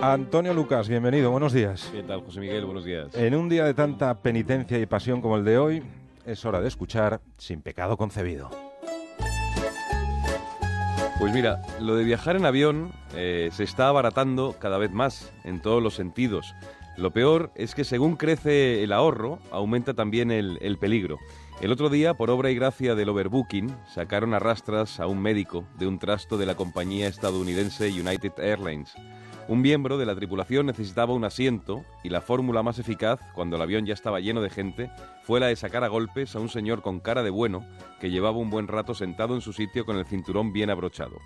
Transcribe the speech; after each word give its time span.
Antonio 0.00 0.54
Lucas, 0.54 0.88
bienvenido, 0.88 1.30
buenos 1.30 1.52
días. 1.52 1.88
¿Qué 1.92 2.02
tal, 2.02 2.22
José 2.22 2.40
Miguel? 2.40 2.64
Buenos 2.64 2.84
días. 2.84 3.14
En 3.14 3.34
un 3.34 3.48
día 3.48 3.64
de 3.64 3.74
tanta 3.74 4.22
penitencia 4.22 4.78
y 4.78 4.86
pasión 4.86 5.20
como 5.20 5.36
el 5.36 5.44
de 5.44 5.58
hoy, 5.58 5.82
es 6.24 6.44
hora 6.44 6.60
de 6.60 6.68
escuchar 6.68 7.20
Sin 7.36 7.62
pecado 7.62 7.96
concebido. 7.96 8.67
Pues 11.18 11.34
mira, 11.34 11.60
lo 11.80 11.96
de 11.96 12.04
viajar 12.04 12.36
en 12.36 12.46
avión 12.46 12.92
eh, 13.12 13.50
se 13.52 13.64
está 13.64 13.88
abaratando 13.88 14.54
cada 14.60 14.78
vez 14.78 14.92
más 14.92 15.32
en 15.42 15.60
todos 15.60 15.82
los 15.82 15.94
sentidos. 15.94 16.54
Lo 16.96 17.10
peor 17.12 17.50
es 17.56 17.74
que 17.74 17.82
según 17.82 18.14
crece 18.14 18.84
el 18.84 18.92
ahorro, 18.92 19.40
aumenta 19.50 19.94
también 19.94 20.30
el, 20.30 20.58
el 20.60 20.78
peligro. 20.78 21.18
El 21.60 21.72
otro 21.72 21.88
día, 21.88 22.14
por 22.14 22.30
obra 22.30 22.52
y 22.52 22.54
gracia 22.54 22.94
del 22.94 23.08
overbooking, 23.08 23.74
sacaron 23.92 24.32
a 24.32 24.38
rastras 24.38 25.00
a 25.00 25.08
un 25.08 25.20
médico 25.20 25.64
de 25.76 25.88
un 25.88 25.98
trasto 25.98 26.38
de 26.38 26.46
la 26.46 26.54
compañía 26.54 27.08
estadounidense 27.08 27.88
United 27.88 28.38
Airlines. 28.38 28.94
Un 29.48 29.62
miembro 29.62 29.96
de 29.96 30.04
la 30.04 30.14
tripulación 30.14 30.66
necesitaba 30.66 31.14
un 31.14 31.24
asiento 31.24 31.82
y 32.04 32.10
la 32.10 32.20
fórmula 32.20 32.62
más 32.62 32.78
eficaz, 32.78 33.18
cuando 33.34 33.56
el 33.56 33.62
avión 33.62 33.86
ya 33.86 33.94
estaba 33.94 34.20
lleno 34.20 34.42
de 34.42 34.50
gente, 34.50 34.90
fue 35.22 35.40
la 35.40 35.46
de 35.46 35.56
sacar 35.56 35.84
a 35.84 35.88
golpes 35.88 36.36
a 36.36 36.38
un 36.38 36.50
señor 36.50 36.82
con 36.82 37.00
cara 37.00 37.22
de 37.22 37.30
bueno 37.30 37.66
que 37.98 38.10
llevaba 38.10 38.36
un 38.36 38.50
buen 38.50 38.68
rato 38.68 38.94
sentado 38.94 39.34
en 39.34 39.40
su 39.40 39.54
sitio 39.54 39.86
con 39.86 39.96
el 39.96 40.04
cinturón 40.04 40.52
bien 40.52 40.68
abrochado. 40.68 41.16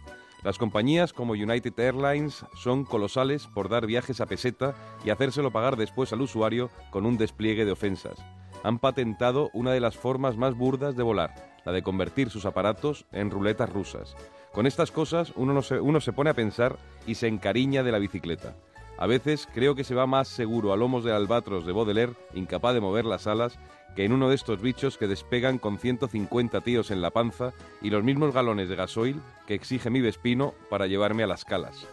Las 0.45 0.57
compañías 0.57 1.12
como 1.12 1.33
United 1.33 1.77
Airlines 1.77 2.47
son 2.55 2.85
colosales 2.85 3.48
por 3.48 3.69
dar 3.69 3.87
viajes 3.87 4.21
a 4.21 4.27
peseta 4.27 4.77
y 5.05 5.11
hacérselo 5.11 5.51
pagar 5.51 5.77
después 5.77 6.12
al 6.12 6.20
usuario 6.20 6.70
con 6.93 7.07
un 7.07 7.19
despliegue 7.19 7.65
de 7.65 7.73
ofensas. 7.73 8.25
Han 8.62 8.79
patentado 8.79 9.51
una 9.53 9.73
de 9.73 9.81
las 9.81 9.97
formas 9.97 10.36
más 10.36 10.57
burdas 10.57 10.95
de 10.95 11.03
volar, 11.03 11.52
la 11.64 11.72
de 11.72 11.82
convertir 11.82 12.30
sus 12.30 12.44
aparatos 12.44 13.05
en 13.12 13.30
ruletas 13.30 13.70
rusas. 13.70 14.16
Con 14.52 14.66
estas 14.66 14.91
cosas 14.91 15.32
uno, 15.36 15.62
se, 15.62 15.80
uno 15.80 16.00
se 16.00 16.12
pone 16.12 16.30
a 16.30 16.34
pensar 16.34 16.77
y 17.06 17.14
se 17.14 17.28
encariña 17.28 17.82
de 17.82 17.92
la 17.92 17.98
bicicleta. 17.98 18.55
A 18.98 19.06
veces 19.06 19.48
creo 19.52 19.74
que 19.74 19.84
se 19.84 19.94
va 19.94 20.06
más 20.06 20.28
seguro 20.28 20.72
a 20.72 20.77
lomos 20.77 21.05
de 21.05 21.12
albatros 21.12 21.66
de 21.66 21.72
Baudelaire, 21.72 22.14
incapaz 22.34 22.74
de 22.74 22.80
mover 22.80 23.05
las 23.05 23.27
alas, 23.27 23.58
que 23.96 24.05
en 24.05 24.12
uno 24.12 24.28
de 24.28 24.34
estos 24.34 24.60
bichos 24.60 24.96
que 24.96 25.08
despegan 25.08 25.58
con 25.58 25.78
150 25.78 26.60
tíos 26.60 26.90
en 26.90 27.02
la 27.02 27.10
panza 27.10 27.52
y 27.80 27.90
los 27.90 28.05
mismos 28.05 28.33
galones 28.33 28.68
de 28.68 28.77
gasoil 28.77 29.20
que 29.46 29.55
exige 29.55 29.90
mi 29.90 30.00
Vespino 30.00 30.55
para 30.70 30.86
llevarme 30.86 31.22
a 31.22 31.27
las 31.27 31.44
calas. 31.44 31.88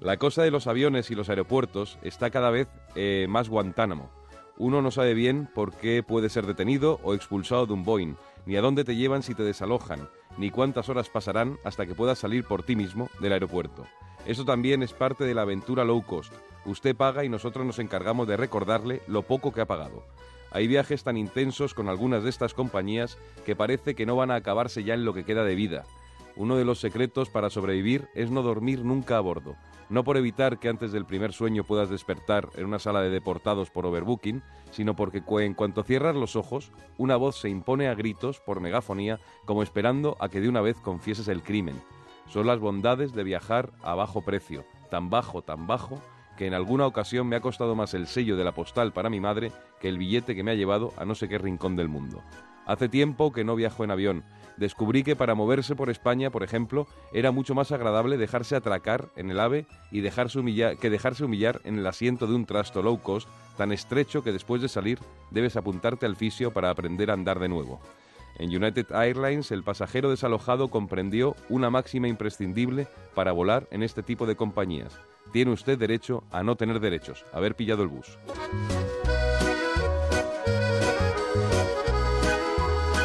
La 0.00 0.18
cosa 0.18 0.42
de 0.42 0.50
los 0.50 0.66
aviones 0.66 1.10
y 1.10 1.14
los 1.14 1.28
aeropuertos 1.28 1.98
está 2.02 2.30
cada 2.30 2.50
vez 2.50 2.68
eh, 2.94 3.26
más 3.28 3.48
Guantánamo. 3.48 4.10
Uno 4.58 4.82
no 4.82 4.90
sabe 4.90 5.14
bien 5.14 5.48
por 5.54 5.74
qué 5.74 6.02
puede 6.02 6.28
ser 6.28 6.46
detenido 6.46 7.00
o 7.02 7.14
expulsado 7.14 7.66
de 7.66 7.74
un 7.74 7.84
Boeing, 7.84 8.16
ni 8.46 8.56
a 8.56 8.62
dónde 8.62 8.84
te 8.84 8.96
llevan 8.96 9.22
si 9.22 9.34
te 9.34 9.42
desalojan, 9.42 10.08
ni 10.38 10.50
cuántas 10.50 10.88
horas 10.88 11.10
pasarán 11.10 11.58
hasta 11.64 11.84
que 11.84 11.94
puedas 11.94 12.18
salir 12.18 12.44
por 12.44 12.62
ti 12.62 12.76
mismo 12.76 13.10
del 13.20 13.32
aeropuerto. 13.32 13.86
Eso 14.24 14.44
también 14.44 14.82
es 14.82 14.92
parte 14.92 15.24
de 15.24 15.34
la 15.34 15.42
aventura 15.42 15.84
low 15.84 16.02
cost. 16.04 16.32
Usted 16.64 16.96
paga 16.96 17.24
y 17.24 17.28
nosotros 17.28 17.66
nos 17.66 17.78
encargamos 17.78 18.26
de 18.26 18.36
recordarle 18.36 19.02
lo 19.06 19.22
poco 19.22 19.52
que 19.52 19.60
ha 19.60 19.66
pagado. 19.66 20.04
Hay 20.50 20.66
viajes 20.68 21.04
tan 21.04 21.16
intensos 21.16 21.74
con 21.74 21.88
algunas 21.88 22.22
de 22.22 22.30
estas 22.30 22.54
compañías 22.54 23.18
que 23.44 23.56
parece 23.56 23.94
que 23.94 24.06
no 24.06 24.16
van 24.16 24.30
a 24.30 24.36
acabarse 24.36 24.84
ya 24.84 24.94
en 24.94 25.04
lo 25.04 25.12
que 25.12 25.24
queda 25.24 25.44
de 25.44 25.54
vida. 25.54 25.84
Uno 26.34 26.56
de 26.56 26.64
los 26.64 26.80
secretos 26.80 27.30
para 27.30 27.50
sobrevivir 27.50 28.08
es 28.14 28.30
no 28.30 28.42
dormir 28.42 28.84
nunca 28.84 29.16
a 29.16 29.20
bordo. 29.20 29.56
No 29.88 30.02
por 30.02 30.16
evitar 30.16 30.58
que 30.58 30.68
antes 30.68 30.90
del 30.90 31.06
primer 31.06 31.32
sueño 31.32 31.62
puedas 31.62 31.88
despertar 31.88 32.48
en 32.56 32.64
una 32.64 32.80
sala 32.80 33.02
de 33.02 33.10
deportados 33.10 33.70
por 33.70 33.86
overbooking, 33.86 34.42
sino 34.70 34.96
porque 34.96 35.22
en 35.28 35.54
cuanto 35.54 35.84
cierras 35.84 36.16
los 36.16 36.34
ojos, 36.34 36.72
una 36.98 37.16
voz 37.16 37.36
se 37.36 37.48
impone 37.48 37.88
a 37.88 37.94
gritos 37.94 38.40
por 38.40 38.60
megafonía 38.60 39.20
como 39.44 39.62
esperando 39.62 40.16
a 40.18 40.28
que 40.28 40.40
de 40.40 40.48
una 40.48 40.60
vez 40.60 40.76
confieses 40.80 41.28
el 41.28 41.42
crimen. 41.42 41.80
Son 42.28 42.46
las 42.46 42.58
bondades 42.58 43.12
de 43.12 43.22
viajar 43.22 43.70
a 43.82 43.94
bajo 43.94 44.22
precio, 44.22 44.64
tan 44.90 45.08
bajo, 45.08 45.42
tan 45.42 45.68
bajo, 45.68 46.00
que 46.36 46.46
en 46.46 46.54
alguna 46.54 46.86
ocasión 46.86 47.28
me 47.28 47.36
ha 47.36 47.40
costado 47.40 47.74
más 47.74 47.94
el 47.94 48.08
sello 48.08 48.36
de 48.36 48.44
la 48.44 48.52
postal 48.52 48.92
para 48.92 49.08
mi 49.08 49.20
madre 49.20 49.52
que 49.80 49.88
el 49.88 49.98
billete 49.98 50.34
que 50.34 50.42
me 50.42 50.50
ha 50.50 50.54
llevado 50.54 50.92
a 50.96 51.04
no 51.04 51.14
sé 51.14 51.28
qué 51.28 51.38
rincón 51.38 51.76
del 51.76 51.88
mundo. 51.88 52.22
Hace 52.66 52.88
tiempo 52.88 53.32
que 53.32 53.44
no 53.44 53.54
viajo 53.54 53.84
en 53.84 53.92
avión, 53.92 54.24
descubrí 54.56 55.04
que 55.04 55.14
para 55.14 55.36
moverse 55.36 55.76
por 55.76 55.88
España, 55.88 56.30
por 56.30 56.42
ejemplo, 56.42 56.88
era 57.12 57.30
mucho 57.30 57.54
más 57.54 57.70
agradable 57.70 58.16
dejarse 58.16 58.56
atracar 58.56 59.08
en 59.16 59.30
el 59.30 59.38
AVE 59.38 59.66
y 59.92 60.00
dejarse 60.00 60.40
humillar, 60.40 60.76
que 60.76 60.90
dejarse 60.90 61.24
humillar 61.24 61.60
en 61.64 61.78
el 61.78 61.86
asiento 61.86 62.26
de 62.26 62.34
un 62.34 62.44
trasto 62.44 62.82
low 62.82 63.00
cost 63.00 63.28
tan 63.56 63.70
estrecho 63.70 64.22
que 64.22 64.32
después 64.32 64.60
de 64.60 64.68
salir 64.68 64.98
debes 65.30 65.56
apuntarte 65.56 66.06
al 66.06 66.16
fisio 66.16 66.52
para 66.52 66.70
aprender 66.70 67.10
a 67.10 67.14
andar 67.14 67.38
de 67.38 67.48
nuevo. 67.48 67.80
En 68.38 68.54
United 68.54 68.92
Airlines, 68.92 69.50
el 69.50 69.62
pasajero 69.62 70.10
desalojado 70.10 70.68
comprendió 70.68 71.36
una 71.48 71.70
máxima 71.70 72.08
imprescindible 72.08 72.86
para 73.14 73.32
volar 73.32 73.66
en 73.70 73.82
este 73.82 74.02
tipo 74.02 74.26
de 74.26 74.36
compañías. 74.36 74.98
Tiene 75.32 75.52
usted 75.52 75.78
derecho 75.78 76.24
a 76.30 76.42
no 76.42 76.56
tener 76.56 76.80
derechos, 76.80 77.24
haber 77.32 77.54
pillado 77.54 77.82
el 77.82 77.88
bus. 77.88 78.18